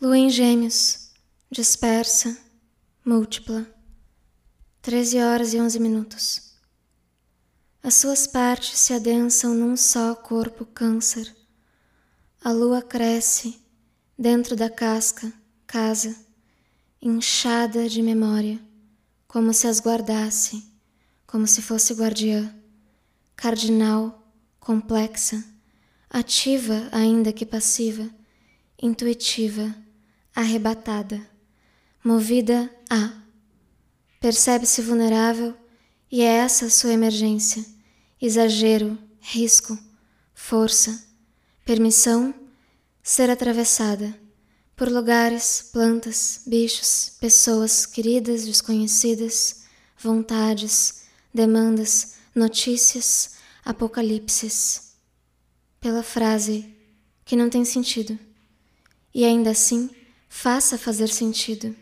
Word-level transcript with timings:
Lua 0.00 0.16
em 0.16 0.30
Gêmeos, 0.30 1.10
dispersa, 1.50 2.38
múltipla. 3.04 3.66
13 4.80 5.18
horas 5.18 5.52
e 5.52 5.60
11 5.60 5.80
minutos. 5.80 6.52
As 7.82 7.94
suas 7.94 8.24
partes 8.24 8.78
se 8.78 8.94
adensam 8.94 9.56
num 9.56 9.76
só 9.76 10.14
corpo 10.14 10.64
câncer. 10.64 11.34
A 12.44 12.52
lua 12.52 12.80
cresce 12.80 13.60
dentro 14.16 14.54
da 14.54 14.70
casca, 14.70 15.32
casa, 15.66 16.14
inchada 17.02 17.88
de 17.88 18.00
memória, 18.00 18.60
como 19.26 19.52
se 19.52 19.66
as 19.66 19.80
guardasse, 19.80 20.64
como 21.26 21.44
se 21.44 21.60
fosse 21.60 21.92
guardiã, 21.94 22.54
cardinal, 23.34 24.32
complexa, 24.60 25.44
ativa 26.08 26.88
ainda 26.92 27.32
que 27.32 27.44
passiva, 27.44 28.08
intuitiva, 28.80 29.74
arrebatada, 30.38 31.20
movida 32.04 32.72
a. 32.88 33.10
Percebe-se 34.20 34.80
vulnerável 34.80 35.52
e 36.08 36.22
é 36.22 36.26
essa 36.26 36.70
sua 36.70 36.92
emergência, 36.92 37.66
exagero, 38.22 38.96
risco, 39.20 39.76
força, 40.32 41.04
permissão, 41.64 42.32
ser 43.02 43.28
atravessada 43.30 44.16
por 44.76 44.88
lugares, 44.88 45.70
plantas, 45.72 46.42
bichos, 46.46 47.16
pessoas 47.20 47.84
queridas, 47.84 48.46
desconhecidas, 48.46 49.64
vontades, 49.98 51.02
demandas, 51.34 52.14
notícias, 52.32 53.34
apocalipses. 53.64 54.92
Pela 55.80 56.04
frase 56.04 56.72
que 57.24 57.34
não 57.34 57.50
tem 57.50 57.64
sentido 57.64 58.16
e 59.12 59.24
ainda 59.24 59.50
assim 59.50 59.97
faça 60.28 60.76
fazer 60.76 61.08
sentido. 61.08 61.74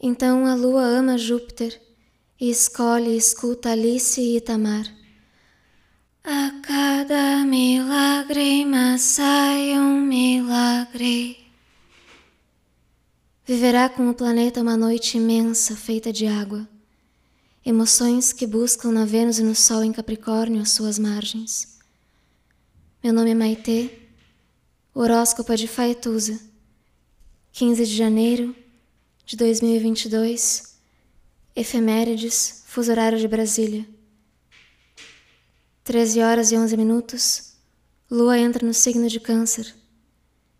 Então 0.00 0.46
a 0.46 0.54
lua 0.54 0.82
ama 0.82 1.18
Júpiter 1.18 1.80
e 2.40 2.50
escolhe 2.50 3.10
e 3.10 3.16
escuta 3.16 3.70
Alice 3.70 4.20
e 4.20 4.36
Itamar. 4.36 4.86
A 6.22 6.52
cada 6.62 7.44
milagre 7.44 8.64
sai 8.98 9.78
um 9.78 10.00
milagre. 10.00 11.38
Viverá 13.46 13.88
com 13.88 14.10
o 14.10 14.14
planeta 14.14 14.60
uma 14.60 14.76
noite 14.76 15.16
imensa 15.16 15.74
feita 15.74 16.12
de 16.12 16.26
água. 16.26 16.68
Emoções 17.64 18.32
que 18.32 18.46
buscam 18.46 18.90
na 18.90 19.04
Vênus 19.04 19.38
e 19.38 19.42
no 19.42 19.54
Sol 19.54 19.82
em 19.82 19.92
Capricórnio 19.92 20.60
as 20.60 20.70
suas 20.70 20.98
margens. 20.98 21.78
Meu 23.02 23.12
nome 23.12 23.30
é 23.30 23.34
Maitê, 23.34 23.90
horóscopo 24.92 25.52
é 25.52 25.56
de 25.56 25.68
Faetusa, 25.68 26.38
15 27.58 27.86
de 27.86 27.96
janeiro 27.96 28.54
de 29.26 29.36
2022, 29.36 30.76
efemérides, 31.56 32.62
fuso 32.68 32.92
horário 32.92 33.18
de 33.18 33.26
Brasília. 33.26 33.84
13 35.82 36.20
horas 36.20 36.52
e 36.52 36.56
11 36.56 36.76
minutos, 36.76 37.54
Lua 38.08 38.38
entra 38.38 38.64
no 38.64 38.72
signo 38.72 39.08
de 39.08 39.18
Câncer. 39.18 39.74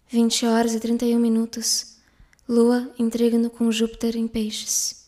20 0.09 0.47
horas 0.47 0.75
e 0.75 0.81
31 0.81 1.21
minutos, 1.21 1.99
Lua 2.49 2.93
trígono 3.09 3.49
com 3.49 3.71
Júpiter 3.71 4.17
em 4.17 4.27
Peixes. 4.27 5.08